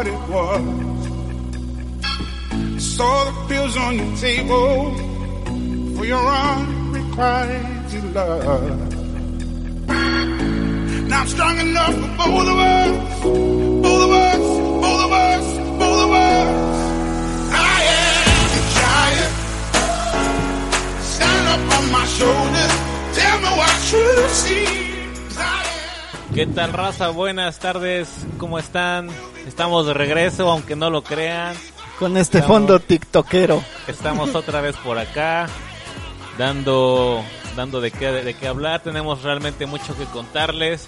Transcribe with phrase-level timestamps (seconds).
[0.00, 0.64] what it was.
[2.82, 4.94] Saw the pills on your table
[5.94, 8.96] for your unrequited love.
[11.10, 12.90] Now I'm strong enough for both of us,
[13.84, 14.44] both of us,
[14.84, 15.46] both of us,
[15.82, 16.48] both of us.
[17.52, 19.32] I am a giant.
[21.12, 22.74] Stand up on my shoulders.
[23.18, 24.06] Tell me what you
[24.42, 24.66] see.
[25.36, 26.34] I am.
[26.34, 27.10] ¿Qué tal raza?
[27.10, 28.08] Buenas tardes,
[28.38, 29.10] ¿cómo están?
[29.50, 31.56] Estamos de regreso, aunque no lo crean.
[31.98, 33.64] Con este Estamos- fondo tiktokero.
[33.88, 35.48] Estamos otra vez por acá,
[36.38, 37.20] dando,
[37.56, 38.80] dando de qué, de qué hablar.
[38.84, 40.86] Tenemos realmente mucho que contarles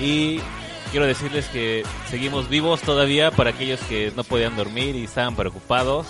[0.00, 0.40] y
[0.90, 6.06] quiero decirles que seguimos vivos todavía para aquellos que no podían dormir y estaban preocupados.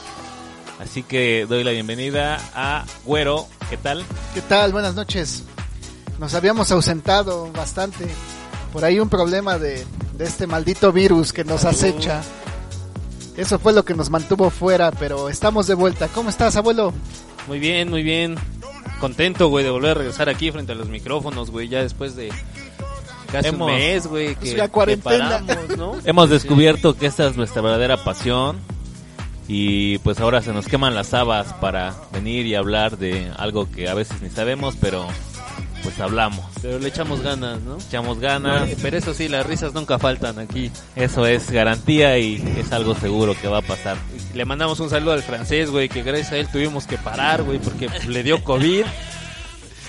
[0.79, 3.47] Así que doy la bienvenida a Güero.
[3.69, 4.05] ¿Qué tal?
[4.33, 4.71] ¿Qué tal?
[4.73, 5.43] Buenas noches.
[6.21, 8.07] Nos habíamos ausentado bastante.
[8.73, 9.85] Por ahí un problema de,
[10.21, 12.21] de este maldito virus que nos acecha.
[13.39, 16.09] Eso fue lo que nos mantuvo fuera, pero estamos de vuelta.
[16.09, 16.93] ¿Cómo estás, abuelo?
[17.49, 18.37] Muy bien, muy bien.
[19.01, 22.29] Contento, güey, de volver a regresar aquí frente a los micrófonos, güey, ya después de
[23.33, 25.39] casi Hemos- un mes, güey, que, la cuarentena.
[25.39, 25.93] que paramos, ¿no?
[26.05, 26.35] Hemos Sí.
[26.35, 28.59] descubierto que esta es nuestra verdadera pasión
[29.49, 33.89] y pues ahora se nos queman las habas para venir y hablar de algo que
[33.89, 35.07] a veces ni sabemos, pero
[35.83, 36.45] pues hablamos.
[36.63, 37.79] Pero le echamos ganas, ¿no?
[37.79, 40.71] Echamos ganas, Pero eso sí, las risas nunca faltan aquí.
[40.97, 43.97] eso es garantía y es algo seguro que va a pasar.
[44.35, 47.59] Le mandamos un saludo al francés, güey, que gracias a él tuvimos que parar, güey,
[47.59, 48.85] porque le dio COVID.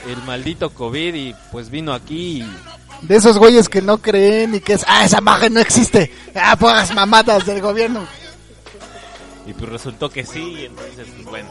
[0.08, 4.60] El maldito COVID y pues vino aquí y De esos güeyes que no creen y
[4.60, 6.12] que es, ah, esa imagen no existe.
[6.36, 8.06] Ah, puras mamadas del gobierno.
[9.46, 11.50] Y pues resultó que sí, y entonces pues bueno.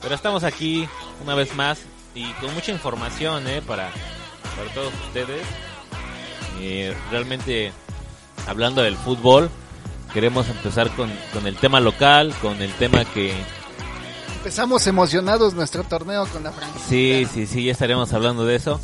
[0.00, 0.88] Pero estamos aquí
[1.22, 1.78] una vez más
[2.18, 3.62] y con mucha información ¿eh?
[3.62, 3.90] para,
[4.56, 5.42] para todos ustedes.
[6.60, 7.72] Eh, realmente
[8.48, 9.48] hablando del fútbol,
[10.12, 13.32] queremos empezar con, con el tema local, con el tema que
[14.38, 16.88] Empezamos emocionados nuestro torneo con la franquicia.
[16.88, 18.80] sí, sí, sí, ya estaremos hablando de eso.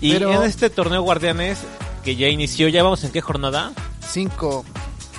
[0.00, 1.58] Y Pero- en este torneo Guardianes
[2.04, 3.72] que ya inició, ya vamos en qué jornada?
[4.00, 4.64] Cinco.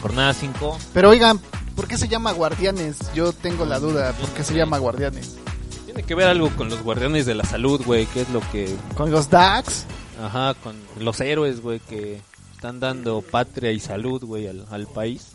[0.02, 0.78] Jornada 5.
[0.94, 1.40] Pero oigan,
[1.78, 2.98] ¿por qué se llama Guardianes?
[3.14, 5.38] Yo tengo la duda, ¿por qué se llama Guardianes?
[5.94, 8.74] Tiene que ver algo con los guardianes de la salud, güey, que es lo que
[8.96, 9.86] ¿Con los DAX?
[10.22, 12.20] Ajá, con los héroes, güey, que
[12.56, 15.28] están dando patria y salud, güey, al, al país.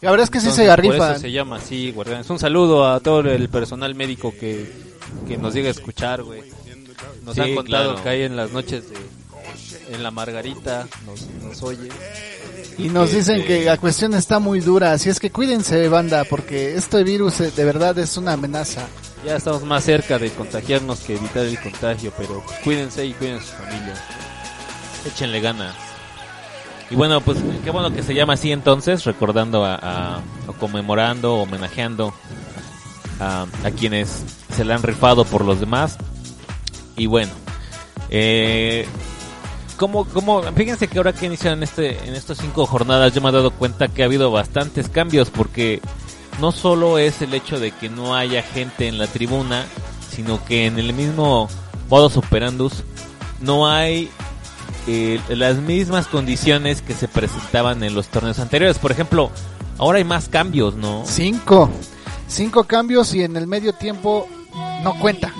[0.00, 1.12] La verdad es que sí Entonces, se Por rifan.
[1.12, 2.28] eso se llama así, guardianes.
[2.28, 4.70] Un saludo a todo el personal médico que,
[5.26, 6.42] que nos llega a escuchar, güey.
[7.24, 8.02] Nos Sí, han contado claro.
[8.02, 8.96] que hay en las noches de...
[9.94, 11.88] En la Margarita nos, nos oye.
[12.78, 16.24] Y nos dicen Este- que la cuestión está muy dura, así es que cuídense, banda,
[16.24, 18.86] porque este virus eh, de verdad es una amenaza.
[19.24, 23.40] Ya estamos más cerca de contagiarnos que evitar el contagio, pero cuídense y cuiden a
[23.40, 23.98] sus familias.
[25.06, 25.74] Échenle ganas.
[26.90, 31.36] Y bueno, pues qué bueno que se llama así entonces, recordando a, a- o conmemorando,
[31.36, 32.12] homenajeando
[33.18, 33.46] a,
[33.78, 34.24] quienes
[34.54, 35.96] se le han rifado por los demás.
[36.96, 37.32] Y bueno,
[38.10, 38.86] eh,
[39.78, 43.32] como, como, fíjense que ahora que inician este, en estas cinco jornadas, yo me he
[43.32, 45.80] dado cuenta que ha habido bastantes cambios porque
[46.40, 49.66] no solo es el hecho de que no haya gente en la tribuna,
[50.10, 51.48] sino que en el mismo
[51.88, 52.82] modus operandus
[53.40, 54.10] no hay
[54.86, 58.78] eh, las mismas condiciones que se presentaban en los torneos anteriores.
[58.78, 59.30] Por ejemplo,
[59.78, 61.04] ahora hay más cambios, ¿no?
[61.06, 61.70] Cinco.
[62.28, 64.26] Cinco cambios y en el medio tiempo
[64.82, 65.32] no cuenta.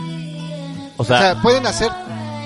[0.97, 1.91] O O sea, sea, pueden hacer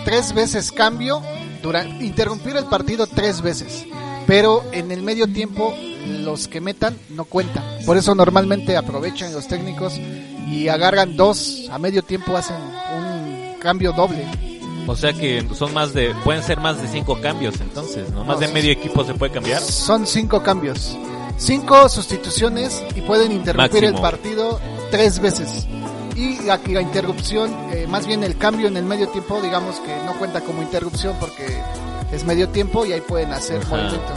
[0.05, 1.23] tres veces cambio,
[1.63, 3.85] durante, interrumpir el partido tres veces.
[4.29, 5.75] Pero en el medio tiempo
[6.21, 7.65] los que metan no cuentan.
[7.87, 9.95] Por eso normalmente aprovechan los técnicos
[10.47, 14.25] y agarran dos a medio tiempo, hacen un cambio doble.
[14.87, 18.23] o sea que son más de, pueden ser más de cinco cambios entonces, ¿no?
[18.25, 19.63] Más No, de medio equipo se puede cambiar.
[19.63, 20.95] Son cinco cambios.
[21.39, 23.97] Cinco sustituciones y pueden interrumpir Máximo.
[23.97, 24.61] el partido
[24.91, 25.67] tres veces.
[26.17, 29.97] Y la, la interrupción, eh, más bien el cambio en el medio tiempo, digamos que
[30.05, 31.47] no cuenta como interrupción porque
[32.13, 33.71] es medio tiempo y ahí pueden hacer Ajá.
[33.77, 34.13] movimiento.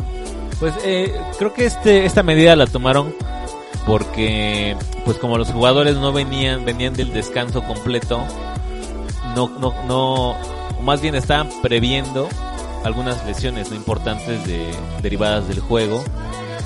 [0.60, 3.14] Pues eh, creo que este esta medida la tomaron
[3.86, 8.24] porque pues como los jugadores no venían venían del descanso completo,
[9.36, 10.36] no no no
[10.82, 12.28] más bien estaban previendo
[12.84, 14.72] algunas lesiones no importantes de
[15.02, 16.04] derivadas del juego.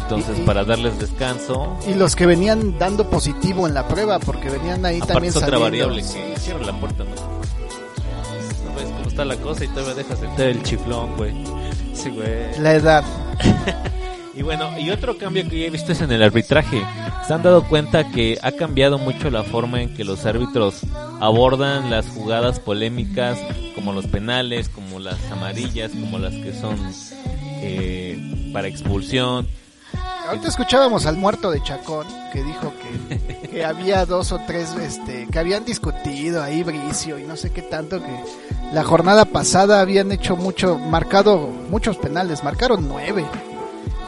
[0.03, 4.51] Entonces, Y- para darles descanso, Y los que venían dando positivo en la prueba, porque
[4.51, 5.87] venían ahí aparte también es otra saliendo.
[5.87, 7.34] variable que cierra la puerta, ¿no?
[9.15, 11.33] Está la cosa y todavía dejas entrar el chiflón, güey.
[11.93, 12.59] Sí, güey.
[12.59, 13.05] La edad.
[14.37, 16.85] Y bueno, y otro cambio que he visto es en el arbitraje.
[17.25, 20.81] Se han dado cuenta que ha cambiado mucho la forma en que los árbitros
[21.21, 23.39] abordan las jugadas polémicas,
[23.75, 26.77] como como los penales, como las amarillas, como las que son
[27.61, 29.47] eh, para expulsión.
[30.27, 35.27] Ahorita escuchábamos al muerto de Chacón que dijo que, que había dos o tres este,
[35.31, 40.11] que habían discutido ahí Bricio y no sé qué tanto que la jornada pasada habían
[40.11, 43.25] hecho mucho, marcado muchos penales, marcaron nueve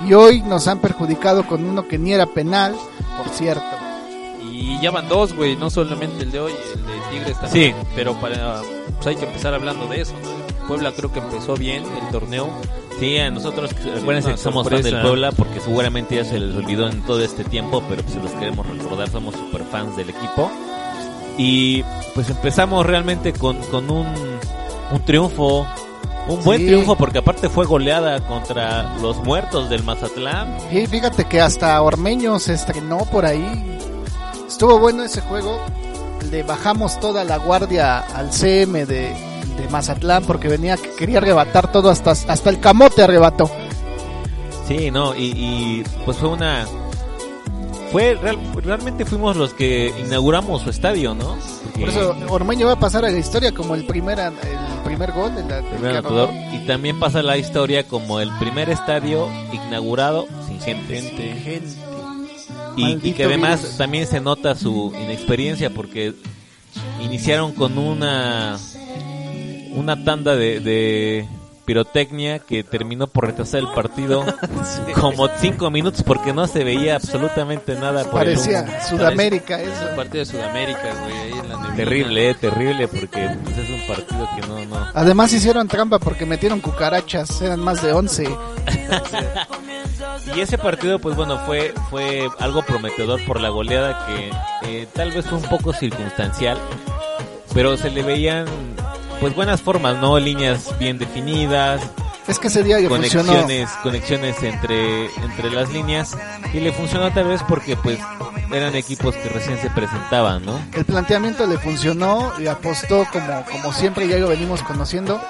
[0.05, 2.75] y hoy nos han perjudicado con uno que ni era penal,
[3.17, 3.63] por cierto.
[4.51, 7.75] Y ya van dos, güey, no solamente el de hoy, el de Tigres también.
[7.75, 7.87] Sí.
[7.95, 8.61] Pero para,
[8.95, 10.67] pues hay que empezar hablando de eso, ¿no?
[10.67, 12.49] Puebla creo que empezó bien el torneo.
[12.99, 15.01] Sí, a nosotros, acuérdense una que somos fans del.
[15.01, 18.31] Puebla porque seguramente ya se les olvidó en todo este tiempo, pero pues, si los
[18.31, 20.51] queremos recordar, somos super fans del equipo.
[21.37, 21.83] Y
[22.15, 24.07] pues empezamos realmente con, con un,
[24.91, 25.67] un triunfo,
[26.27, 26.67] un buen Sí.
[26.67, 30.57] triunfo porque aparte fue goleada contra los muertos del Mazatlán.
[30.71, 33.79] Y fíjate que hasta Ormeño se estrenó por ahí.
[34.47, 35.59] Estuvo bueno ese juego.
[36.31, 39.13] Le bajamos toda la guardia al CM de,
[39.57, 43.49] de Mazatlán porque venía que quería arrebatar todo hasta hasta el camote arrebató.
[44.67, 46.65] Sí, no, y, y, pues fue una...
[47.91, 51.37] Fue real- realmente fuimos los que inauguramos su estadio, ¿no?
[51.63, 54.19] Porque- Por eso Ormeño va a pasar a la historia como el primer
[54.77, 56.55] el primer gol de la, primer que anotador, anotó.
[56.55, 61.01] y también pasa la historia como el primer estadio inaugurado sin gente.
[61.01, 61.67] Gente.
[62.75, 63.77] Y, que además virus.
[63.77, 66.13] también se nota su inexperiencia porque
[67.01, 68.57] iniciaron con una
[69.73, 71.27] una tanda de, de
[71.67, 74.25] pirotecnia que terminó por retrasar el partido
[74.95, 78.35] como cinco minutos porque no se veía absolutamente nada por el.
[78.35, 79.95] Parecía Sudamérica eso.
[79.95, 81.75] Parte de Sudamérica, güey, ahí en la neblina.
[81.75, 84.87] Terrible, eh, terrible porque pues, partido que no, no.
[84.93, 88.27] Además hicieron trampa porque metieron cucarachas, eran más de 11.
[90.35, 94.31] Y ese partido, pues bueno, fue fue algo prometedor por la goleada que
[94.63, 96.57] eh, tal vez fue un poco circunstancial,
[97.53, 98.45] pero se le veían
[99.19, 100.19] pues buenas formas, ¿no?
[100.19, 101.81] Líneas bien definidas,
[102.27, 103.31] Es que ese día le funcionó.
[103.31, 106.17] conexiones, conexiones entre entre las líneas
[106.53, 107.99] y le funcionó tal vez porque pues
[108.51, 110.59] eran equipos que recién se presentaban, ¿no?
[110.73, 115.21] El planteamiento le funcionó y apostó como, como siempre ya lo venimos conociendo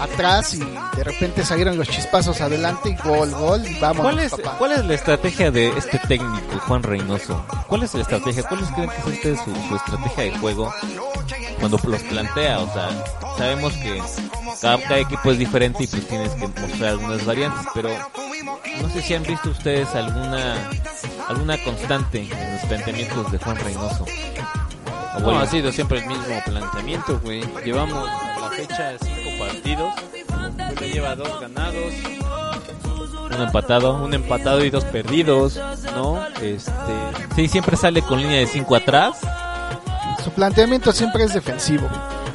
[0.00, 0.60] atrás y
[0.96, 4.02] de repente salieron los chispazos adelante y gol, gol y vamos.
[4.02, 4.56] ¿Cuál es, papá.
[4.58, 7.44] ¿Cuál es la estrategia de este técnico, Juan Reynoso?
[7.68, 8.42] ¿Cuál es la estrategia?
[8.44, 10.72] ¿Cuál es, creen que es ustedes su, su estrategia de juego
[11.60, 12.60] cuando los plantea?
[12.60, 12.88] O sea,
[13.36, 14.02] sabemos que
[14.60, 17.90] cada, cada equipo es diferente y pues tienes que mostrar algunas variantes, pero
[18.80, 20.70] no sé si han visto ustedes alguna
[21.28, 24.04] alguna constante en los planteamientos de Juan Reynoso.
[24.04, 27.42] O No, bueno, ha sido siempre el mismo planteamiento, güey.
[27.64, 29.94] Llevamos a la fecha cinco partidos.
[30.28, 31.94] Puebla lleva dos ganados,
[33.34, 34.04] un empatado.
[34.04, 35.58] un empatado y dos perdidos,
[35.94, 36.24] ¿no?
[36.42, 36.72] Este,
[37.34, 39.16] Sí, siempre sale con línea de 5 atrás.
[40.22, 41.88] Su planteamiento siempre es defensivo.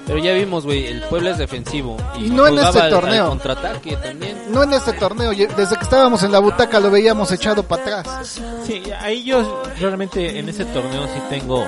[0.10, 3.24] Pero ya vimos, güey, el Puebla es defensivo y, no en este al- torneo.
[3.26, 4.42] al contraataque también.
[4.52, 8.42] No en este torneo, desde que estábamos en la butaca lo veíamos echado para atrás.
[8.66, 11.64] Sí, ahí yo realmente en ese torneo sí tengo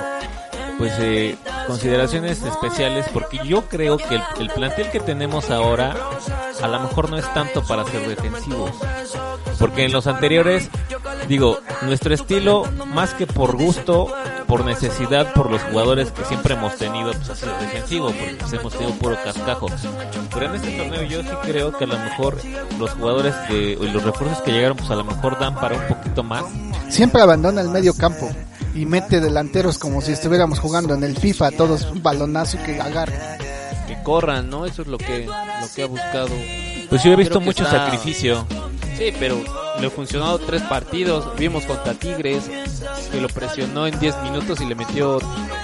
[0.78, 1.36] pues eh,
[1.68, 5.94] consideraciones especiales porque yo creo que el, el plantel que tenemos ahora
[6.60, 8.70] a lo mejor no es tanto para ser defensivos
[9.60, 10.68] porque en los anteriores
[11.28, 14.12] digo nuestro estilo más que por gusto
[14.52, 18.52] por necesidad por los jugadores que siempre hemos tenido pues ha sido defensivo porque pues,
[18.52, 19.66] hemos tenido puro cascajo
[20.34, 22.36] pero en este torneo yo sí creo que a lo mejor
[22.78, 25.86] los jugadores que y los refuerzos que llegaron pues a lo mejor dan para un
[25.88, 26.44] poquito más
[26.90, 28.28] Siempre abandona el medio campo
[28.74, 33.18] y mete delanteros como si estuviéramos jugando en el FIFA, todos un balonazo que agarre.
[33.86, 34.66] Que corran, ¿no?
[34.66, 36.28] Eso es lo que, lo que ha buscado.
[36.90, 38.46] Pues yo he visto mucho está- sacrificio.
[38.98, 39.42] Sí, pero
[39.82, 41.36] le funcionó tres partidos.
[41.36, 42.48] Vimos contra Tigres
[43.10, 45.18] que lo presionó en 10 minutos y le metió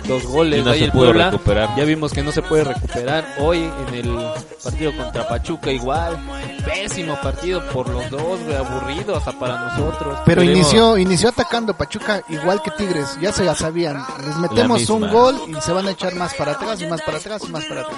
[0.08, 0.60] dos goles.
[0.60, 1.76] Y no Ahí se el pudo Puebla, recuperar.
[1.76, 3.36] Ya vimos que no se puede recuperar.
[3.38, 4.18] Hoy en el
[4.64, 6.18] partido contra Pachuca igual.
[6.64, 10.18] Pésimo partido por los dos, güey, aburrido hasta para nosotros.
[10.24, 14.02] Pero inició, inició atacando Pachuca igual que Tigres, ya se la sabían.
[14.26, 17.18] Les metemos un gol y se van a echar más para atrás y más para
[17.18, 17.96] atrás y más para atrás.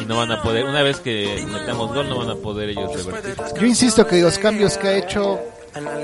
[0.00, 2.92] Y no van a poder, una vez que metamos gol, no van a poder ellos
[2.94, 3.36] revertir.
[3.58, 5.40] Yo insisto que los cambios que ha hecho,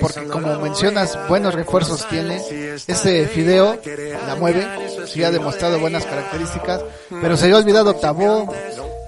[0.01, 2.43] porque como mencionas, buenos refuerzos tiene,
[2.87, 3.79] este Fideo
[4.27, 4.67] la mueve,
[5.07, 6.83] sí ha demostrado buenas características,
[7.21, 8.53] pero se le ha olvidado Tabó,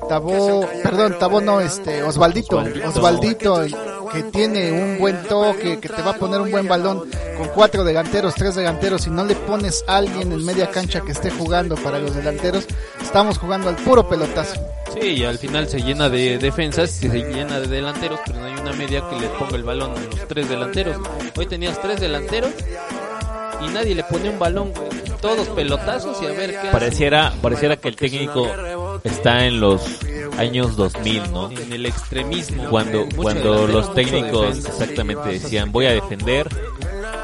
[0.08, 3.64] Tabó, perdón, Tabó no, este, Osvaldito, Osvaldito,
[4.12, 7.84] que tiene un buen toque, que te va a poner un buen balón con cuatro
[7.84, 11.76] delanteros, tres delanteros, y no le pones a alguien en media cancha que esté jugando
[11.76, 12.66] para los delanteros,
[13.00, 14.60] estamos jugando al puro pelotazo.
[14.92, 18.46] Sí, y al final se llena de defensas y se llena de delanteros, pero no
[18.46, 20.96] hay una media que le ponga el balón a los tres delanteros.
[21.36, 22.50] Hoy tenías tres delanteros
[23.62, 24.88] y nadie le pone un balón, güey.
[25.20, 26.72] Todos pelotazos y a ver qué hace.
[26.72, 28.48] Pareciera, pareciera que el técnico
[29.04, 29.82] está en los
[30.38, 31.50] años 2000, ¿no?
[31.50, 32.68] En el extremismo.
[32.70, 36.48] Cuando, cuando los técnicos exactamente decían voy a defender,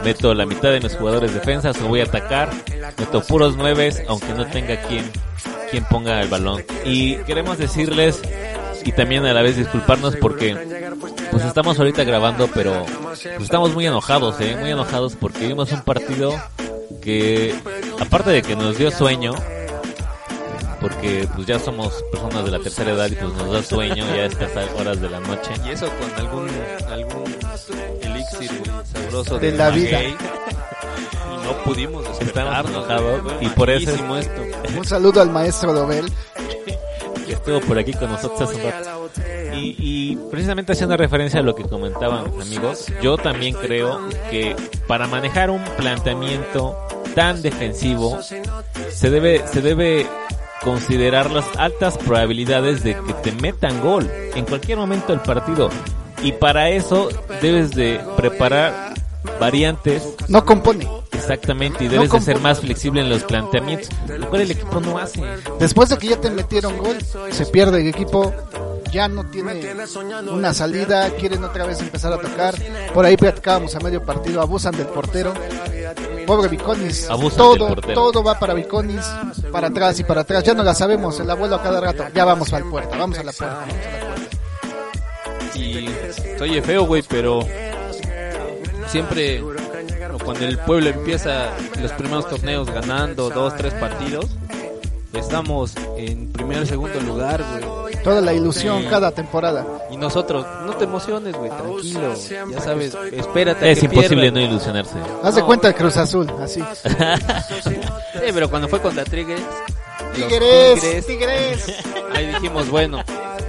[0.05, 2.51] meto la mitad de mis jugadores defensas o voy a atacar,
[2.99, 5.05] meto puros nueves aunque no tenga quien,
[5.71, 6.65] quien ponga el balón.
[6.85, 8.21] Y queremos decirles
[8.85, 10.57] y también a la vez disculparnos porque
[11.31, 14.57] pues estamos ahorita grabando pero pues estamos muy enojados, ¿eh?
[14.59, 16.33] muy enojados porque vimos un partido
[17.03, 17.55] que
[18.01, 19.35] aparte de que nos dio sueño,
[20.81, 24.23] porque pues ya somos personas de la tercera edad y pues nos da sueño ya
[24.23, 25.51] a estas horas de la noche.
[25.67, 26.49] Y eso con algún,
[26.91, 27.37] algún
[28.03, 28.51] elixir
[28.93, 29.99] sabroso De la vida.
[29.99, 30.15] maguey.
[31.35, 32.71] Y no pudimos despertarnos.
[32.73, 34.43] enojados y por eso esto.
[34.77, 36.07] Un saludo al maestro Dobel.
[37.27, 39.11] que estuvo por aquí con nosotros hace un rato.
[39.55, 44.55] Y, y precisamente haciendo referencia a lo que comentaban amigos, yo también creo que
[44.87, 46.77] para manejar un planteamiento
[47.15, 48.21] tan defensivo
[48.93, 50.07] se debe se debe
[50.63, 55.71] considerar las altas probabilidades de que te metan gol en cualquier momento del partido
[56.23, 57.09] y para eso
[57.41, 58.95] debes de preparar
[59.41, 60.89] variantes No compone.
[61.13, 64.81] exactamente y debes No de ser más flexible en los planteamientos lo cual el equipo
[64.81, 65.23] no hace
[65.61, 66.99] Después de que ya te metieron gol,
[67.31, 68.33] se pierde el equipo.
[68.91, 69.61] Ya no tiene
[70.31, 72.55] una salida, quieren otra vez empezar a tocar.
[72.95, 75.35] Por ahí platicábamos a medio partido, abusan del portero.
[76.29, 77.09] Pobre Viconis,
[77.39, 79.01] todo, todo va para Viconis,
[79.51, 80.45] para atrás y para atrás.
[80.45, 82.05] Ya no la sabemos, el abuelo a cada rato.
[82.15, 84.03] Ya vamos a la puerta, vamos a la puerta, vamos a la
[85.39, 85.59] puerta.
[85.59, 85.89] Y
[86.39, 87.41] oye feo, güey, pero
[88.89, 89.43] siempre
[90.23, 91.49] cuando el pueblo empieza
[91.81, 94.27] los primeros torneos ganando dos, tres partidos,
[95.15, 97.65] estamos en primer, segundo lugar, güey.
[98.05, 98.89] Toda la ilusión Sí.
[98.89, 99.67] cada temporada.
[99.91, 102.15] Y nosotros, no te emociones, güey, tranquilo.
[102.51, 103.65] Ya sabes, espérate.
[103.67, 105.47] a es que imposible no ilusionarse Haz de No.
[105.47, 106.63] cuenta el Cruz Azul, así.
[107.65, 109.41] Sí, pero cuando fue contra Tigres,
[110.15, 111.75] Tigres, Tigres, Tigres.
[112.15, 113.03] ahí dijimos, bueno,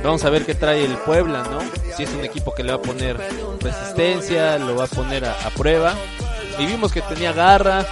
[0.03, 1.60] vamos a ver qué trae el Puebla, ¿no?
[1.96, 3.18] Si es un equipo que le va a poner
[3.62, 5.94] resistencia, lo va a poner a, a prueba.
[6.58, 7.86] Y vimos que tenía garra,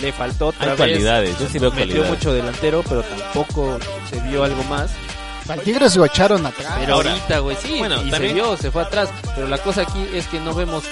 [0.00, 0.76] le faltó otra Hay vez.
[0.78, 3.78] cualidades, yo sí veo Metió mucho delantero, pero tampoco
[4.10, 4.90] se vio algo más.
[5.48, 6.74] Al Tigres lo echaron atrás.
[6.80, 9.10] Pero Ahora, ahorita, güey, sí, bueno, y también- se vio, se fue atrás.
[9.34, 10.84] Pero la cosa aquí es que no vemos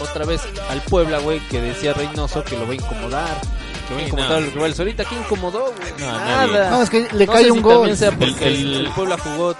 [0.00, 3.40] otra vez al Puebla, güey, que decía Reynoso que lo va a incomodar.
[3.88, 4.36] Que va a Sí, incomodar no.
[4.36, 4.78] a los rivales.
[4.78, 5.92] Ahorita, ¿qué incomodó, güey?
[5.98, 6.46] No, Nada.
[6.46, 6.70] nadie.
[6.70, 7.74] No, es que le No cae sé un si gol.
[7.74, 9.54] también sea porque El- el, el- Puebla jugó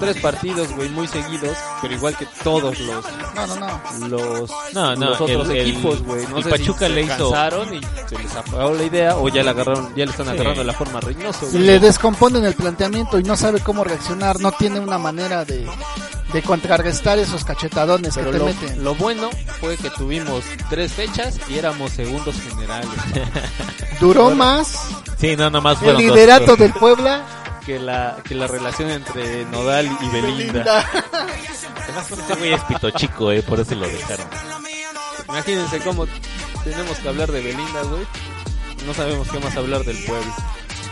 [0.00, 3.04] tres partidos, güey, muy seguidos, pero igual que todos los
[3.34, 4.08] No, no, no.
[4.08, 6.26] los, No, no, los otros el- equipos, güey.
[6.26, 9.16] No el sé Pachuca si le se hizo- cansaron y se les apagó la idea
[9.16, 10.32] o ya le agarraron, ya le están Sí.
[10.32, 11.46] agarrando la forma Reynoso.
[11.46, 11.62] Y güey.
[11.64, 15.68] le descomponen el planteamiento y no sabe cómo reaccionar, no tiene una manera de,
[16.32, 18.84] de contrarrestar esos cachetadones Pero que te lo, meten.
[18.84, 19.30] lo bueno
[19.60, 22.88] fue que tuvimos tres fechas y éramos segundos generales.
[24.00, 24.80] Duró más
[25.18, 27.22] sí no nomás el dos- liderato del Puebla.
[27.70, 30.84] Que la que la relación entre Nodal y Belinda.
[31.84, 34.26] Además, este güey es pito chico eh por eso lo dejaron
[35.28, 36.08] Imagínense cómo
[36.64, 38.02] tenemos que hablar de Belinda, güey.
[38.84, 40.32] No sabemos qué más hablar del pueblo.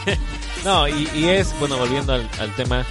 [0.64, 2.84] No, y, y es, bueno, volviendo al, al tema,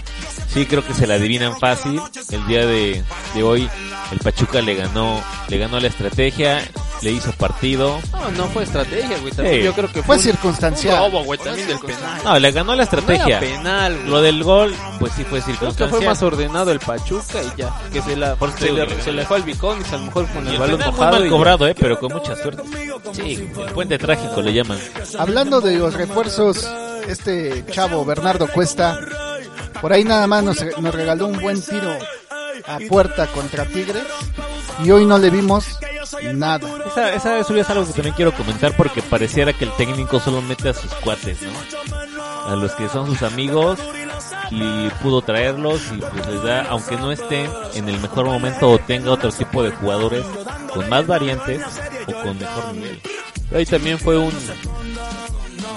[0.53, 2.01] sí creo que se la adivinan fácil.
[2.31, 3.03] El día de,
[3.35, 3.69] de hoy
[4.09, 6.63] el Pachuca le ganó, le ganó la estrategia,
[7.01, 7.99] le hizo partido.
[8.11, 9.31] No, no fue estrategia, güey.
[9.33, 9.63] También Sí.
[9.63, 10.95] yo creo que Fue un- circunstancial.
[11.03, 12.21] un robo, güey, también del penal.
[12.23, 13.39] No, le ganó la estrategia.
[13.39, 14.07] penal, güey.
[14.09, 15.89] Lo del gol, pues sí fue Creo que circunstancial.
[15.89, 17.73] fue más ordenado el Pachuca y ya.
[17.93, 20.45] Que se, la, Por se, le, se le fue al Biconis, a lo mejor con
[20.45, 21.11] Y el el balón muy mojado.
[21.11, 22.63] mal y cobrado, eh, pero con mucha suerte.
[23.13, 24.79] Sí, el puente trágico le llaman.
[25.17, 26.67] Hablando de los refuerzos,
[27.07, 28.99] este chavo Bernardo Cuesta,
[29.81, 31.91] por ahí nada más nos, nos regaló un buen tiro
[32.67, 34.03] a puerta contra Tigres
[34.83, 35.65] y hoy no le vimos
[36.33, 36.67] nada.
[36.85, 40.69] Esa, esa es algo que también quiero comentar porque pareciera que el técnico solo mete
[40.69, 42.51] a sus cuates, ¿no?
[42.51, 43.79] A los que son sus amigos
[44.51, 48.79] y pudo traerlos y pues les da, aunque no estén en el mejor momento o
[48.79, 50.25] tenga otro tipo de jugadores
[50.73, 51.61] con más variantes
[52.07, 53.01] o con mejor nivel.
[53.53, 54.31] Ahí también fue un...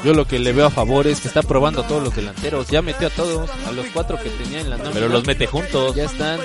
[0.04, 2.68] Yo lo que le veo a favor es que está probando a todos los delanteros.
[2.68, 4.94] Ya metió a todos, a los cuatro que tenía en la nómina.
[4.94, 5.94] Pero los mete juntos.
[5.94, 6.40] Ya están.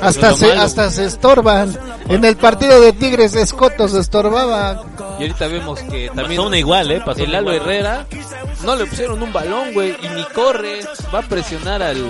[0.00, 1.78] Hasta se, malo, hasta se estorban.
[2.08, 4.84] En el partido de Tigres Escoto se estorbaba.
[5.18, 7.02] Y ahorita vemos que también Pasó una igual, ¿eh?
[7.04, 7.68] Pasó el Lalo igual.
[7.70, 8.06] Herrera
[8.64, 10.80] no le pusieron un balón, güey, y ni corre.
[11.14, 12.04] Va a presionar al,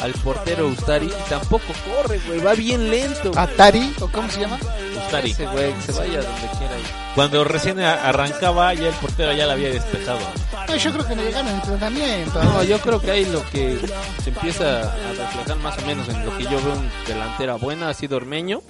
[0.00, 2.40] al portero Ustari y tampoco corre, güey.
[2.40, 3.32] Va bien lento.
[3.36, 4.58] Atari, ¿o cómo se llama?
[5.04, 5.30] Ustari.
[5.32, 6.78] Ese güey, que se vaya donde quiera.
[6.78, 7.01] ir.
[7.14, 10.20] Cuando recién arrancaba ya el portero ya la había despejado.
[10.68, 12.42] No, yo creo que no llegan al entrenamiento.
[12.42, 13.78] No, yo creo que ahí lo que
[14.22, 17.90] se empieza a reflejar más o menos en lo que yo veo en delantera buena
[17.90, 18.62] ha sido Ormeño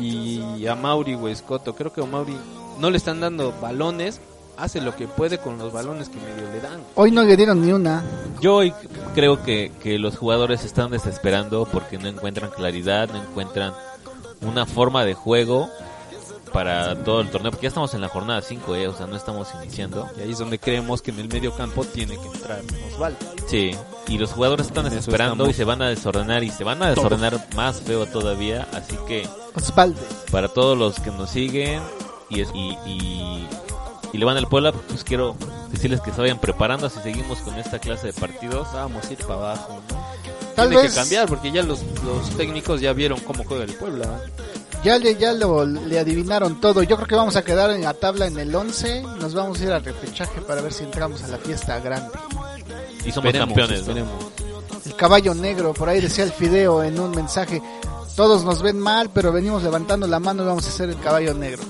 [0.00, 1.74] y a Mauri Huescoto.
[1.74, 2.36] Creo que a Mauri
[2.78, 4.20] no le están dando balones,
[4.56, 6.80] hace lo que puede con los balones que medio le dan.
[6.94, 8.02] Hoy no le dieron ni una.
[8.40, 8.72] Yo hoy
[9.14, 13.74] creo que, que los jugadores están desesperando porque no encuentran claridad, no encuentran
[14.40, 15.68] una forma de juego
[16.52, 19.16] para todo el torneo, porque ya estamos en la jornada 5, eh, o sea, no
[19.16, 20.08] estamos iniciando.
[20.18, 22.60] Y ahí es donde creemos que en el medio campo tiene que entrar
[22.92, 23.18] Osvaldo.
[23.46, 23.70] Sí,
[24.08, 27.46] y los jugadores están desesperando y se van a desordenar y se van a desordenar
[27.54, 30.00] más feo todavía, así que Osvaldo.
[30.30, 31.82] para todos los que nos siguen
[32.30, 33.48] y, es- y, y,
[34.12, 35.36] y le van al Puebla, pues quiero
[35.70, 38.68] decirles que se vayan preparando si seguimos con esta clase de partidos.
[38.72, 39.98] Vamos a ir para abajo, ¿no?
[40.54, 43.74] Tal Tiene vez que cambiar porque ya los, los técnicos ya vieron cómo juega el
[43.74, 44.20] Puebla.
[44.88, 46.82] Ya le, ya lo, le adivinaron todo.
[46.82, 49.02] Yo creo que vamos a quedar en la tabla en el 11.
[49.20, 52.10] Nos vamos a ir al repechaje para ver si entramos a la fiesta grande.
[53.04, 53.70] Y somos Esperemos, campeones.
[53.86, 53.92] ¿no?
[53.92, 54.14] esperemos.
[54.86, 57.62] El caballo negro, por ahí decía el Fideo en un mensaje.
[58.16, 61.34] Todos nos ven mal, pero venimos levantando la mano y vamos a ser el caballo
[61.34, 61.62] negro.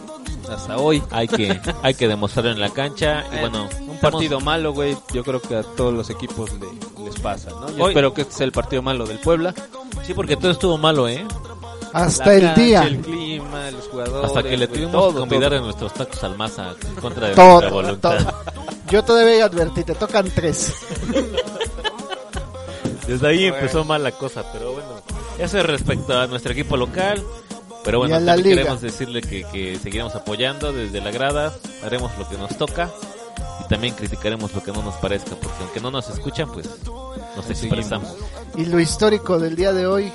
[0.51, 1.03] Hasta hoy.
[1.11, 3.25] Hay que, hay que demostrarlo en la cancha.
[3.37, 7.05] Y bueno, un estamos- partido malo, güey, yo creo que a todos los equipos le-
[7.05, 7.69] les pasa, ¿no?
[7.77, 9.55] Yo Hoy- espero que este sea el partido malo del Puebla.
[10.07, 11.27] Sí, porque todo estuvo malo, ¿eh?
[11.93, 12.83] Hasta el cancha, día.
[12.85, 14.27] El clima, los jugadores.
[14.27, 15.59] Hasta que le tuvimos todo, que convidar todo.
[15.59, 18.19] a nuestros tacos al masa en contra de Todo, nuestra voluntad.
[18.19, 18.35] todo.
[18.91, 20.73] Yo todavía advertí, te tocan tres.
[23.07, 24.89] Desde ahí empezó mal la cosa, pero bueno.
[25.39, 27.23] Eso es respecto a nuestro equipo local.
[27.85, 28.57] Pero bueno, la liga.
[28.57, 31.55] queremos decirle que, que seguiremos apoyando desde la grada,
[31.85, 32.91] haremos lo que nos toca
[33.65, 36.69] y también criticaremos lo que no nos parezca, porque aunque no nos escuchan, pues
[37.37, 38.11] nos expresamos.
[38.57, 40.13] Y lo histórico del día de hoy,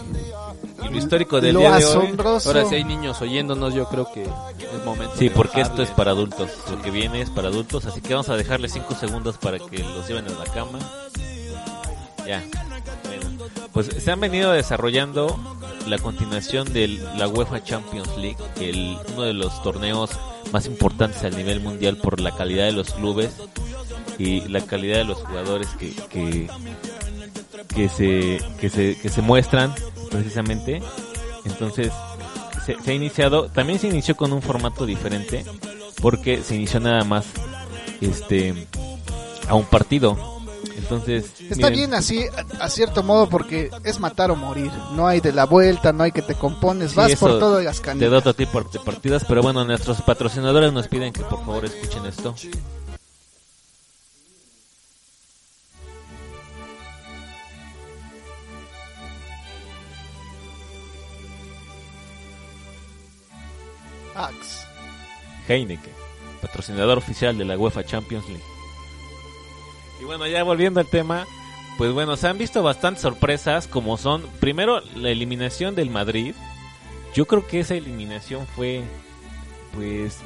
[0.86, 2.16] Y lo histórico del lo día de hoy.
[2.46, 5.16] Ahora si hay niños oyéndonos, yo creo que es momento.
[5.18, 8.30] sí, porque esto es para adultos, lo que viene es para adultos, así que vamos
[8.30, 10.80] a dejarle 5 segundos para que los lleven a la cama.
[12.25, 12.44] Ya.
[13.06, 15.38] Bueno, pues se han venido desarrollando
[15.88, 20.12] la continuación de la UEFA Champions League, el, uno de los torneos
[20.52, 23.32] más importantes a nivel mundial por la calidad de los clubes
[24.17, 26.48] y la calidad de los jugadores que, que,
[27.76, 29.74] que, se, que, se, que se muestran
[30.13, 30.82] precisamente.
[31.45, 31.91] Entonces,
[32.65, 35.43] se, se ha iniciado, también se inició con un formato diferente,
[36.02, 37.26] porque se inició nada más
[38.02, 38.67] este
[39.49, 40.17] a un partido.
[40.78, 42.26] Entonces, Está miren, bien así,
[42.60, 44.71] a, a cierto modo, porque es matar o morir.
[44.95, 47.80] No hay de la vuelta, no hay que te compones, Sí, vas por todas las
[47.82, 48.13] te da canicas.
[48.13, 52.34] otro tipo de partidas, pero bueno, nuestros patrocinadores nos piden que por favor escuchen esto.
[64.15, 64.65] Axe.
[65.47, 65.91] Heineken,
[66.41, 68.43] patrocinador oficial de la UEFA Champions League.
[70.02, 71.26] Y bueno, ya volviendo al tema,
[71.78, 76.34] pues bueno, se han visto bastantes sorpresas como son, primero, la eliminación del Madrid.
[77.13, 78.82] Yo creo que esa eliminación fue,
[79.73, 80.17] pues,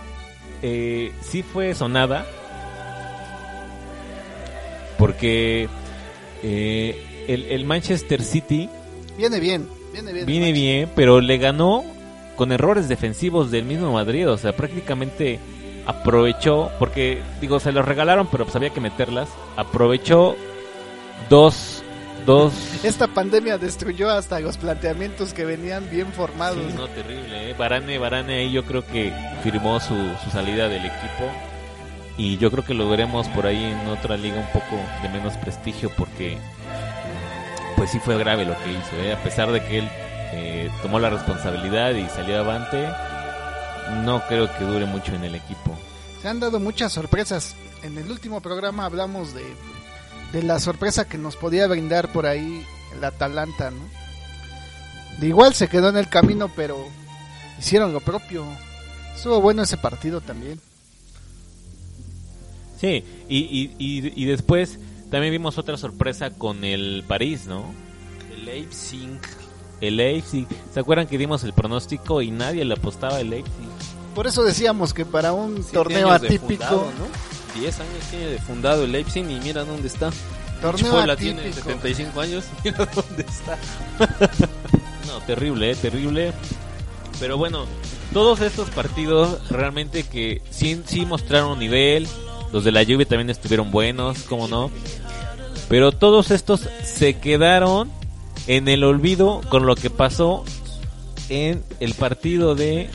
[0.61, 2.25] eh, sí fue sonada.
[4.97, 5.69] Porque
[6.43, 8.69] eh, el, el Manchester City
[9.17, 10.25] Viene bien, viene bien.
[10.25, 11.83] viene bien, pero le ganó
[12.37, 15.39] con errores defensivos del mismo Madrid, o sea, prácticamente
[15.85, 20.35] aprovechó, porque digo, se los regalaron, pero pues había que meterlas, aprovechó
[21.29, 21.83] dos,
[22.25, 22.53] dos...
[22.83, 26.57] Esta pandemia destruyó hasta los planteamientos que venían bien formados.
[26.57, 27.55] Sí, no, terrible, ¿eh?
[27.57, 29.11] Varane, Varane ahí yo creo que
[29.43, 31.25] firmó su, su salida del equipo
[32.17, 35.35] y yo creo que lo veremos por ahí en otra liga un poco de menos
[35.37, 36.37] prestigio porque
[37.75, 39.13] pues sí fue grave lo que hizo, ¿eh?
[39.13, 39.89] a pesar de que él
[40.37, 42.87] eh, tomó la responsabilidad y salió avante,
[44.03, 45.77] no creo que dure mucho en el equipo.
[46.21, 47.55] Se han dado muchas sorpresas.
[47.83, 49.43] En el último programa hablamos de,
[50.33, 53.83] de la sorpresa que nos podía brindar por ahí el Atalanta, ¿no?
[55.19, 56.77] De igual se quedó en el camino, pero
[57.59, 58.45] hicieron lo propio.
[59.15, 60.59] Estuvo bueno ese partido también.
[62.79, 64.77] Sí, y, y, y, y después
[65.09, 67.73] también vimos otra sorpresa con el París, ¿no?
[68.31, 69.19] El Leipzig.
[69.81, 70.47] El Leipzig.
[70.73, 73.53] ¿Se acuerdan que dimos el pronóstico y nadie le apostaba al Leipzig?
[74.15, 77.59] Por eso decíamos que para un Siete torneo atípico, fundado, ¿no?
[77.59, 80.09] 10 años tiene de fundado el Leipzig y mira dónde está.
[80.61, 81.69] torneo tiene atípico.
[81.69, 83.57] 75 años y mira dónde está.
[85.07, 86.33] No, terrible, eh, terrible.
[87.19, 87.65] Pero bueno,
[88.13, 92.07] todos estos partidos realmente que sí, sí mostraron nivel.
[92.51, 94.71] Los de la lluvia también estuvieron buenos, cómo no.
[95.69, 97.91] Pero todos estos se quedaron
[98.47, 100.43] en el olvido con lo que pasó
[101.29, 102.89] en el partido de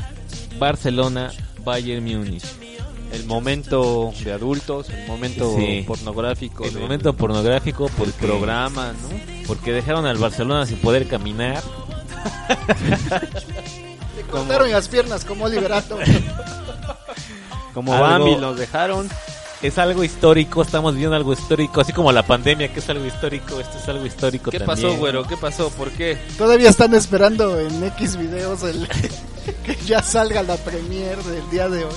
[0.59, 2.45] Barcelona-Bayern Múnich.
[3.13, 5.85] El momento de adultos, el momento Sí.
[5.87, 6.65] pornográfico.
[6.65, 9.09] El momento pornográfico del porque, programa, ¿no?
[9.47, 11.63] porque dejaron al Barcelona sin poder caminar.
[14.17, 15.99] Le cortaron las piernas como Liberato.
[17.75, 19.09] Como Algo- Bambi los dejaron.
[19.69, 23.61] Es algo histórico, estamos viviendo algo histórico, así como la pandemia que es algo histórico,
[23.61, 24.89] esto es algo histórico ¿Qué también.
[24.91, 25.25] pasó, güero?
[25.27, 25.71] ¿Qué pasó?
[25.71, 26.19] ¿Por qué?
[26.37, 28.89] Todavía están esperando en X videos el
[29.65, 31.95] que ya salga la premier del día de hoy.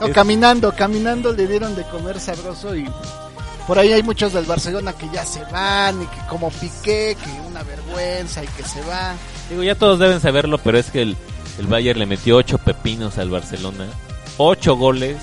[0.00, 2.88] No, Es- caminando, caminando le dieron de comer sabroso y
[3.66, 7.48] por ahí hay muchos del Barcelona que ya se van y que como Piqué, que
[7.48, 9.14] una vergüenza y que se va.
[9.50, 11.16] Digo, ya todos deben saberlo, pero es que el,
[11.58, 13.86] el Bayern le metió ocho pepinos al Barcelona.
[14.36, 15.16] Ocho goles.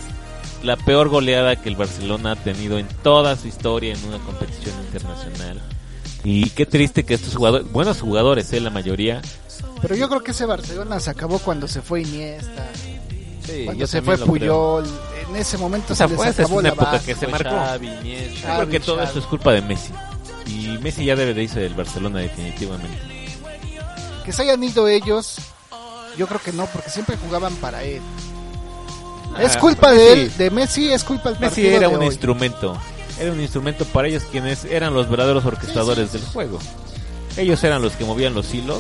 [0.63, 4.75] La peor goleada que el Barcelona ha tenido en toda su historia en una competición
[4.85, 5.59] internacional.
[6.23, 9.21] Y qué triste que estos jugadores, buenos jugadores, eh, la mayoría,
[9.81, 12.67] Pero yo creo que ese Barcelona se acabó cuando se fue Iniesta,
[13.43, 14.27] Sí, cuando yo se fue creo.
[14.27, 14.85] Puyol.
[15.29, 17.05] En ese momento O sea, se les acabó una la época base.
[17.05, 17.49] que se marcó.
[17.49, 17.87] Xavi.
[17.87, 19.07] Yo creo que todo Xavi.
[19.07, 19.91] esto es culpa de Messi.
[20.45, 22.97] Y Messi ya debe de irse del Barcelona definitivamente.
[24.23, 25.37] Que se hayan ido ellos,
[26.17, 28.01] yo creo que no, porque siempre jugaban para él.
[29.39, 32.07] Es culpa de él, de Messi es culpa del Messi partido era de un hoy.
[32.07, 32.77] instrumento.
[33.19, 36.59] Era un instrumento para ellos quienes eran los verdaderos orquestadores del juego.
[37.37, 38.79] Ellos eran los que movían los hilos.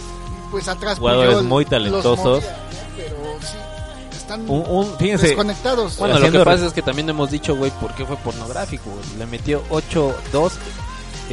[0.49, 2.43] Pues atrás Jugadores Puyol muy los talentosos.
[2.43, 2.55] movía,
[2.97, 5.97] pero sí, están Un, un- fíjense, desconectados.
[5.97, 8.89] Bueno, lo que pasa es que también hemos dicho, güey, por qué fue pornográfico.
[9.17, 10.51] Le metió 8-2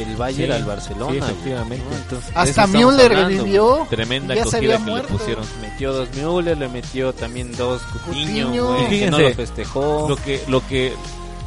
[0.01, 1.11] el Bayern Sí, al Barcelona.
[1.13, 1.85] sí, güey, efectivamente.
[1.89, 1.95] ¿no?
[1.97, 3.87] Entonces, de Hasta Müller hablando, revivió.
[3.89, 5.09] tremenda ya acogida que muerto.
[5.13, 5.45] le pusieron.
[5.61, 8.67] Metió dos Müller, le metió también dos Coutinho, Coutinho.
[8.73, 10.05] güey, Y que no fíjense, lo festejó.
[10.09, 10.93] Lo que, lo que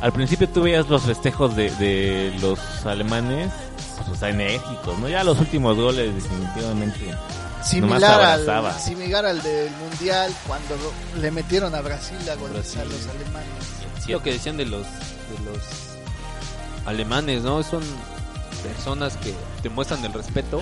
[0.00, 3.50] al principio tú veías los festejos de, de los alemanes,
[3.96, 5.08] pues o sea, enérgicos, ¿no?
[5.08, 6.98] Ya los últimos goles definitivamente.
[7.64, 10.74] Similar al, similar al del Mundial cuando
[11.20, 13.46] le metieron a Brasil a goles a los alemanes.
[14.04, 15.62] Sí, lo que decían de los de los
[16.86, 17.62] alemanes, ¿no?
[17.62, 17.82] Son
[18.62, 20.60] personas que te muestran el respeto,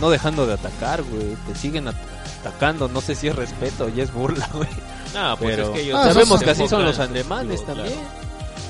[0.00, 1.36] no dejando de atacar, güey.
[1.46, 1.94] Te siguen at-
[2.40, 2.88] atacando.
[2.88, 4.68] No sé si es respeto ya es burla, güey.
[5.14, 7.80] No, pues Pero es que ellos Ah, sabemos que así son los alemanes claro.
[7.82, 8.00] también.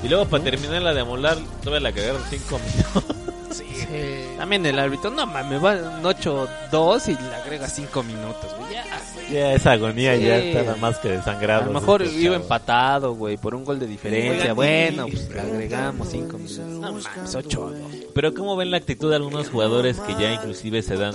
[0.02, 2.58] Y luego para terminar la de amolar, todavía la cagaron cinco
[2.94, 3.16] minutos.
[3.62, 8.72] Eh, También el árbitro, no mames, va un 8-2 y le agrega 5 minutos, güey.
[8.72, 8.84] Ya.
[9.32, 10.22] Ya esa agonía Sí.
[10.24, 11.66] ya está nada más que A desangrado.
[11.72, 12.42] lo mejor iba chavos.
[12.42, 14.52] empatado, güey, por un gol de diferencia.
[14.52, 16.58] Bueno, pues le agregamos 5 minutos.
[16.58, 17.72] No mames, 8
[18.14, 21.14] Pero cómo ven la actitud de algunos jugadores que ya inclusive se dan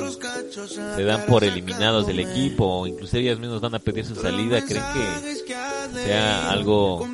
[0.95, 4.61] se dan por eliminados del equipo o inclusive ellos mismos van a pedir su salida,
[4.65, 5.35] ¿creen que
[6.05, 7.07] sea algo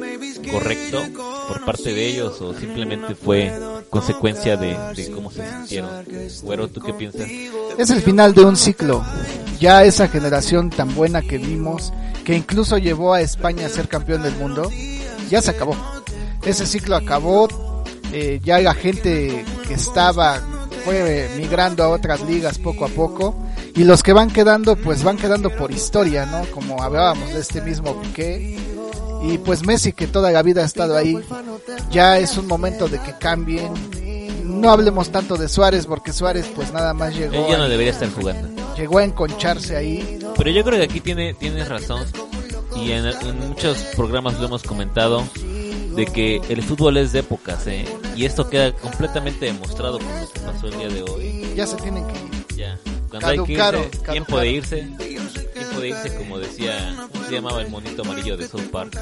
[0.51, 1.03] correcto
[1.47, 3.51] por parte de ellos o simplemente fue
[3.89, 4.75] consecuencia de,
[5.13, 5.89] cómo se sintieron?
[6.43, 7.27] Güero, ¿tú qué piensas?
[7.77, 9.03] es el final de un ciclo.
[9.59, 11.93] Ya esa generación tan buena que vimos,
[12.23, 14.69] que incluso llevó a España a ser campeón del mundo,
[15.29, 15.75] ya se acabó.
[16.45, 17.47] Ese ciclo acabó.
[18.11, 20.41] eh, ya la gente que estaba
[20.85, 23.35] fue migrando a otras ligas poco a poco
[23.75, 26.45] y los que van quedando pues van quedando por historia, ¿no?
[26.51, 28.57] Como hablábamos de este mismo Piqué
[29.27, 31.17] y pues Messi que toda la vida ha estado ahí,
[31.91, 33.71] ya es un momento de que cambien.
[34.43, 37.67] No hablemos tanto de Suárez porque Suárez pues nada más llegó, Él ya no a,
[37.67, 38.47] debería estar jugando.
[38.75, 40.19] llegó a enconcharse ahí.
[40.37, 42.05] Pero yo creo que aquí tiene tienes razón
[42.75, 45.23] y en, en muchos programas lo hemos comentado
[45.95, 47.85] de que el fútbol es de épocas, ¿eh?
[48.15, 51.53] Y esto queda completamente demostrado con lo que pasó el día de hoy.
[51.55, 52.57] Ya se tienen que ir.
[52.57, 54.87] Ya, cuando hay que irse, tiempo de irse,
[55.75, 58.97] tiempo de irse como decía, ¿cómo se llamaba el monito amarillo de South Park?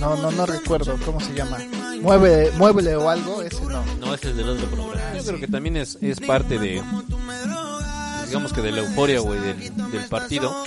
[0.00, 1.58] No, no, no recuerdo cómo se llama.
[2.00, 3.84] Mueve, mueble o algo, ese no.
[4.00, 5.16] No, ese es del otro programa.
[5.16, 6.82] Yo creo que también es, es parte de,
[8.26, 10.64] digamos que de la euforia, güey, del, del partido.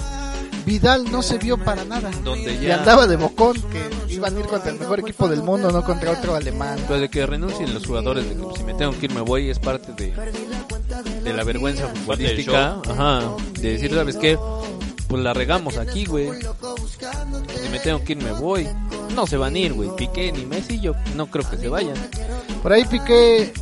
[0.65, 2.11] Vidal no se vio para nada.
[2.23, 5.43] Donde Y ya, andaba de bocón que iban a ir contra el mejor equipo del
[5.43, 6.79] mundo, no contra otro alemán.
[6.87, 9.21] pues de que renuncien los jugadores, de que pues, si me tengo que ir me
[9.21, 10.13] voy, es parte de,
[11.23, 12.79] de la vergüenza futbolística.
[12.89, 13.21] Ajá,
[13.59, 14.37] de decir, ¿sabes qué?
[15.07, 16.29] Pues la regamos aquí, güey.
[17.61, 18.67] Si me tengo que ir me voy.
[19.13, 19.89] No se van a ir, güey.
[19.95, 21.95] Piqué ni Messi, yo no creo que se vayan.
[22.61, 23.53] Por ahí Piqué,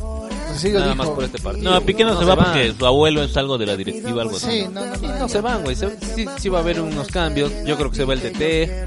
[0.58, 0.96] sí Nada dijo.
[0.96, 1.70] más por este partido.
[1.72, 4.22] No, Piqué no, No se se va porque su abuelo es algo de la directiva,
[4.22, 4.50] algo así.
[4.50, 5.18] Sí, no, no, Sí, no.
[5.18, 5.76] no se van, güey.
[5.76, 7.52] Se- Sí, sí va a haber unos cambios.
[7.66, 8.84] Yo creo que se va el DT.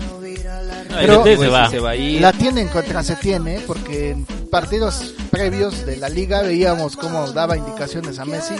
[0.89, 1.69] No, Pero- el DT se Güey, va.
[1.69, 2.21] se va a ir.
[2.21, 7.57] La tienen contra se tiene, porque en partidos previos de la liga veíamos cómo daba
[7.57, 8.55] indicaciones a Messi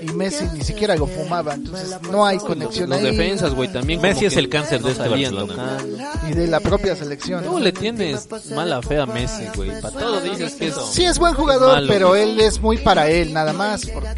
[0.00, 4.00] y Messi ni siquiera lo fumaba, entonces no hay conexión Los ahí defensas, güey, también.
[4.00, 5.54] Messi es el cáncer de no este Barcelona.
[5.54, 5.98] tocando.
[6.30, 7.44] y de la propia selección.
[7.44, 9.80] ¿Cómo le tienes mala fe a Messi, güey?
[9.80, 10.74] Para todo dices que es...
[10.92, 11.88] Sí es buen jugador, Malo.
[11.88, 14.08] pero él es muy para él nada más, porque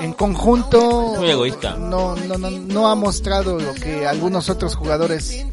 [0.00, 1.76] en conjunto Muy egoísta.
[1.76, 5.44] no, no, no, no ha mostrado lo que algunos otros jugadores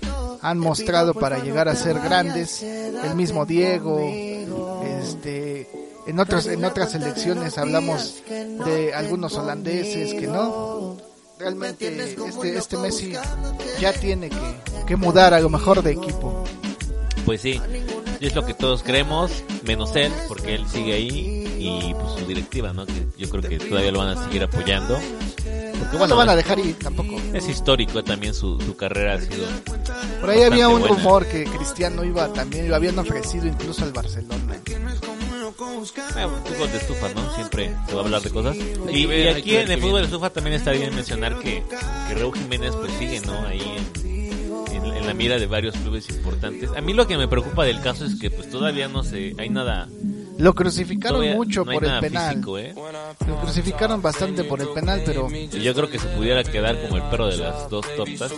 [0.41, 2.61] han mostrado para llegar a ser grandes.
[2.63, 3.99] El mismo Diego,
[4.83, 5.69] este,
[6.07, 10.97] en otros, en otras selecciones hablamos de algunos holandeses que no.
[11.37, 13.13] Realmente este, este Messi
[13.79, 16.43] ya tiene que, que mudar a lo mejor de equipo.
[17.25, 17.61] Pues sí,
[18.19, 22.73] es lo que todos creemos, menos él, porque él sigue ahí y pues su directiva,
[22.73, 22.85] ¿no?
[22.85, 24.99] Que yo creo que todavía lo van a seguir apoyando.
[25.91, 27.15] Porque No bueno, lo van a dejar ir tampoco.
[27.33, 29.45] es histórico también su, su carrera ha sido
[30.21, 30.95] Por ahí había un buena.
[30.95, 34.55] rumor que Cristiano iba también, lo habían ofrecido incluso al Barcelona.
[34.65, 37.35] Eh, fútbol de estufa, ¿no?
[37.35, 38.55] Siempre se va a hablar de cosas.
[38.91, 41.63] Y, aquí en el fútbol de estufa también está bien mencionar que,
[42.07, 43.33] que Raúl Jiménez pues sigue, ¿no?
[43.47, 46.69] Ahí en, en- en la mira de varios clubes importantes.
[46.75, 49.49] A mí lo que me preocupa del caso es que pues todavía no sé, hay
[49.49, 49.89] nada...
[50.39, 52.29] Lo crucificaron todavía mucho no por el penal.
[52.33, 52.73] físico, ¿eh?
[53.27, 56.95] Lo crucificaron bastante por el penal, pero Y yo creo que se pudiera quedar como
[56.97, 58.31] el perro de las dos tortas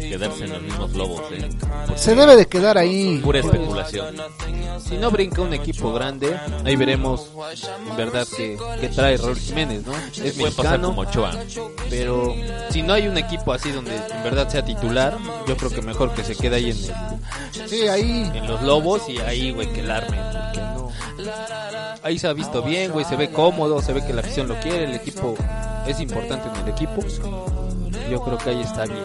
[0.00, 1.48] y quedarse en los mismos lobos, ¿eh?
[1.96, 3.20] Se debe de quedar ahí.
[3.22, 4.16] Pura especulación.
[4.88, 7.30] Si no brinca un equipo grande, ahí veremos
[7.90, 9.92] en verdad que, que trae Raúl Jiménez, ¿no?
[10.22, 11.32] Es Puede pasar como Ochoa.
[11.90, 12.34] pero
[12.70, 16.12] si no hay un equipo así donde en verdad sea titular, yo creo que mejor
[16.14, 18.30] que se quede ahí en, el- Sí, ahí.
[18.34, 20.18] en los lobos y ahí, güey, que el arme.
[22.02, 24.58] Ahí se ha visto bien, güey, se ve cómodo, se ve que la afición lo
[24.60, 25.34] quiere, el equipo
[25.86, 27.00] es importante en el equipo.
[28.10, 29.04] Yo creo que ahí está bien.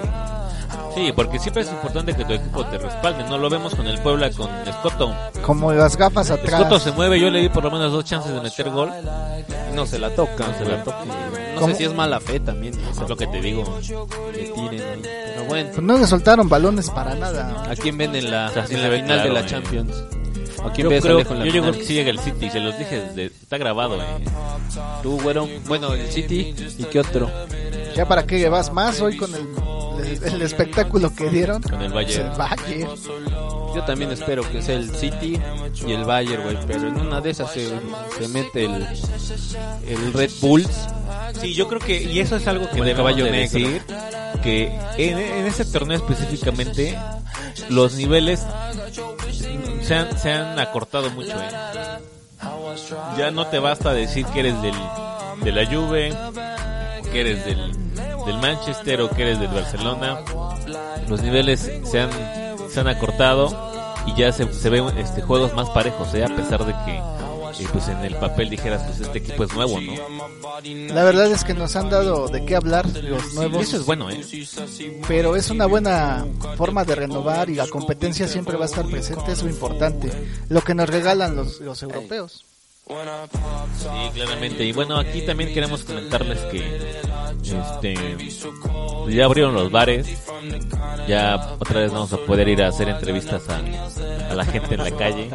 [0.95, 3.23] Sí, porque siempre es importante que tu equipo te respalde.
[3.25, 5.13] No lo vemos con el Puebla, con Escoto.
[5.43, 6.83] Como las gafas Escoto atrás.
[6.83, 8.89] se mueve, yo le di por lo menos dos chances de meter gol.
[9.71, 11.05] Y no se la toca, No se la toca.
[11.05, 11.67] No ¿Cómo?
[11.73, 13.63] sé si es mala fe también, Eso es lo que te digo.
[14.33, 15.01] que tiren ahí.
[15.03, 17.63] Pero bueno, Pues no le soltaron balones para nada.
[17.69, 19.43] ¿a quién ven en la, O sea, en la final claro, de la eh.
[20.57, 23.57] Yo creo, en la yo que sí llega el City, se los dije, desde- está
[23.57, 24.01] grabado.
[24.01, 24.05] Eh.
[25.03, 25.47] Tú, güero.
[25.67, 26.53] Bueno, el City.
[26.77, 27.29] ¿Y qué otro?
[27.95, 29.47] Ya para qué vas más hoy con el,
[30.05, 31.61] el, el espectáculo que dieron.
[31.61, 32.37] Con el Pues el Bayern.
[32.37, 32.91] Bayern.
[33.75, 35.39] Yo también espero que sea el City
[35.85, 36.57] y el Bayern, güey.
[36.67, 37.67] Pero en una de esas se,
[38.19, 38.87] se mete el,
[39.87, 40.87] el Red Bulls.
[41.41, 43.59] Sí, yo creo que, y eso es algo que debemos caballo de negro.
[43.59, 43.81] decir,
[44.41, 46.97] que en, en ese torneo específicamente,
[47.69, 48.45] los niveles
[49.87, 51.49] se han, se han acortado mucho, eh.
[53.17, 54.75] Ya no te basta decir que eres del,
[55.43, 56.13] de la Juve,
[57.11, 57.71] que eres del,
[58.25, 60.19] del Manchester o que eres del Barcelona.
[61.07, 62.09] Los niveles se han,
[62.69, 66.65] se han acortado y ya se, se ven este, juegos más parejos, eh, a pesar
[66.65, 67.01] de que
[67.59, 69.93] eh, pues en el papel dijeras, pues este equipo es nuevo, ¿no?
[70.93, 73.63] La verdad es que nos han dado de qué hablar los Y nuevos.
[73.67, 74.21] eso es bueno, ¿eh?
[75.07, 76.25] pero es una buena
[76.57, 80.11] forma de renovar y la competencia siempre va a estar presente, es lo importante,
[80.49, 82.45] lo que nos regalan los, los europeos.
[82.87, 84.63] Sí, claramente.
[84.63, 87.01] Y bueno, aquí también queremos comentarles que
[87.43, 87.95] este
[89.09, 90.07] ya abrieron los bares.
[91.07, 94.83] Ya otra vez vamos a poder ir a hacer entrevistas a, a la gente en
[94.83, 95.29] la calle.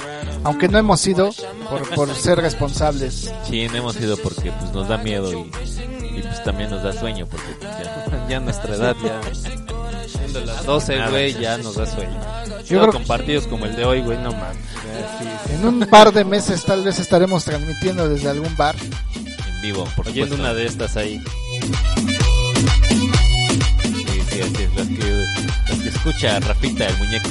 [0.44, 1.30] Aunque no hemos ido
[1.70, 3.32] por, por ser responsables.
[3.44, 5.40] Sí, no hemos ido porque pues nos da miedo y,
[6.18, 9.20] y pues también nos da sueño porque pues, ya Ya nuestra edad, ya.
[10.06, 11.10] Siendo las 12, Nada.
[11.10, 12.18] güey, ya nos da sueño.
[12.68, 14.57] Yo creo- con partidos como el de hoy, güey, no mames.
[15.53, 18.75] En un par de meses tal vez estaremos transmitiendo desde algún bar.
[19.14, 20.42] en vivo, por Oyendo supuesto.
[20.42, 21.22] una de estas ahí.
[22.90, 24.75] Sí, sí, así es.
[24.75, 25.27] Las que,
[25.68, 27.29] las que escucha Rafita el muñeco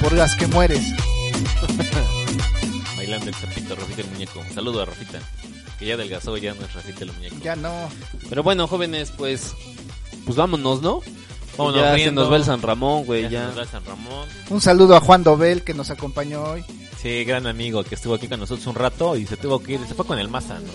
[0.00, 0.82] por las que mueres.
[2.96, 4.40] bailando el zapito, Rafita el muñeco.
[4.40, 5.18] Un saludo a Rafita,
[5.78, 7.36] que ya adelgazó, ya no es Rafita el muñeco.
[7.42, 7.72] Ya no.
[8.28, 9.52] Pero bueno, jóvenes, pues.
[10.24, 11.00] Pues vámonos, ¿no?
[11.56, 12.22] Vámonos ya se riendo.
[12.22, 14.28] nos va el San Ramón, güey, Ya se nos va San Ramón.
[14.50, 16.64] Un saludo a Juan Dobel que nos acompañó hoy.
[17.00, 19.80] Sí, gran amigo que estuvo aquí con nosotros un rato y se tuvo que ir,
[19.86, 20.72] se fue con el Maza, ¿no?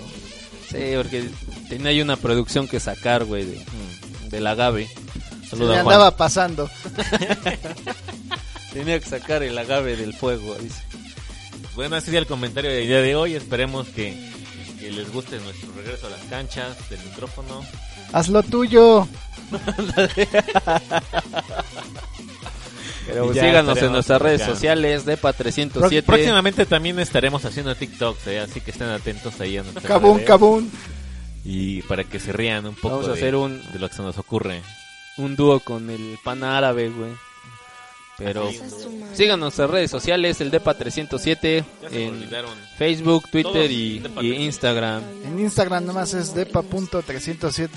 [0.70, 1.28] Sí, porque
[1.68, 3.66] tenía ahí una producción que sacar, güey, de,
[4.30, 4.88] del agave.
[5.44, 5.96] Se Saludos le a Juan.
[5.96, 6.70] andaba pasando.
[8.74, 10.80] Tenía que sacar el agave del fuego, dice.
[11.76, 13.34] Bueno, ese sería el comentario del día de hoy.
[13.34, 14.14] Esperemos que,
[14.90, 17.64] que les guste nuestro regreso a las canchas del micrófono.
[18.12, 19.08] Haz lo tuyo.
[23.08, 26.04] Pero síganos en nuestras redes sociales, Pró- DEPA307.
[26.04, 28.40] Próximamente también estaremos haciendo TikToks, ¿eh?
[28.40, 30.26] así que estén atentos ahí a nuestras redes.
[30.28, 30.72] cabún.
[31.46, 33.96] Y para que se rían un poco Vamos a de, hacer un- de lo que
[33.96, 34.62] se nos ocurre.
[35.18, 37.12] Un dúo con el pan árabe, güey.
[38.20, 38.50] Pero
[39.14, 42.30] síganos en nuestras redes sociales, el DEPA307, Ya se me en.
[42.78, 44.44] Facebook, Twitter y, Depa y 307.
[44.44, 45.04] Instagram.
[45.26, 47.70] En Instagram nomás es depa.307.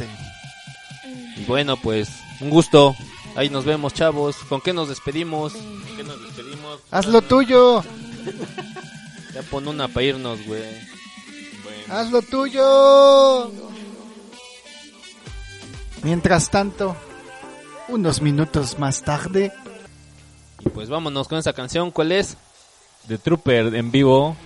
[1.36, 2.08] Y bueno, pues
[2.40, 2.94] un gusto.
[3.36, 4.36] Ahí nos vemos, chavos.
[4.48, 5.52] ¿Con qué nos despedimos?
[5.54, 6.80] ¿Con qué nos despedimos?
[6.90, 7.82] Haz lo tuyo.
[9.34, 10.60] Ya pon una para irnos, güey.
[11.64, 13.50] Bueno, Haz lo tuyo.
[16.02, 16.96] Mientras tanto,
[17.88, 19.52] unos minutos más tarde,
[20.64, 21.90] Y pues vámonos con esa canción.
[21.90, 22.36] ¿Cuál es?
[23.08, 24.36] The Trooper en vivo.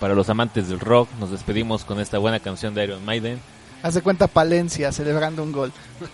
[0.00, 3.40] Para los amantes del rock, nos despedimos con esta buena canción de Iron Maiden.
[3.84, 5.72] haz de cuenta Palencia celebrando un gol.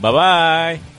[0.00, 0.97] Bye bye.